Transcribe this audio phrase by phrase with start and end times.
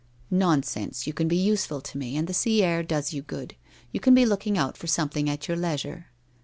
[0.47, 3.53] 'Nonsense, you can be useful to me, and the sea air does you good.
[3.91, 6.07] You can be looking out for something at your leisure.'